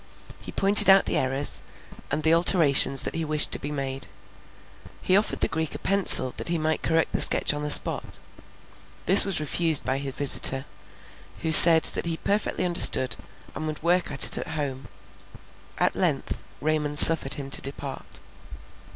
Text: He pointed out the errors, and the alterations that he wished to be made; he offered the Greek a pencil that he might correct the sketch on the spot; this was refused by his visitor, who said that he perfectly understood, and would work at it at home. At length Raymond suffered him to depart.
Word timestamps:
He 0.41 0.51
pointed 0.51 0.89
out 0.89 1.05
the 1.05 1.15
errors, 1.15 1.61
and 2.09 2.23
the 2.23 2.33
alterations 2.33 3.03
that 3.03 3.13
he 3.13 3.23
wished 3.23 3.51
to 3.51 3.59
be 3.59 3.71
made; 3.71 4.07
he 4.99 5.15
offered 5.15 5.41
the 5.41 5.47
Greek 5.47 5.75
a 5.75 5.77
pencil 5.77 6.33
that 6.37 6.47
he 6.47 6.57
might 6.57 6.81
correct 6.81 7.11
the 7.11 7.21
sketch 7.21 7.53
on 7.53 7.61
the 7.61 7.69
spot; 7.69 8.17
this 9.05 9.25
was 9.25 9.39
refused 9.39 9.85
by 9.85 9.99
his 9.99 10.15
visitor, 10.15 10.65
who 11.43 11.51
said 11.51 11.83
that 11.83 12.07
he 12.07 12.17
perfectly 12.17 12.65
understood, 12.65 13.15
and 13.53 13.67
would 13.67 13.83
work 13.83 14.09
at 14.09 14.25
it 14.25 14.39
at 14.39 14.47
home. 14.47 14.87
At 15.77 15.93
length 15.95 16.43
Raymond 16.61 16.97
suffered 16.97 17.35
him 17.35 17.51
to 17.51 17.61
depart. 17.61 18.21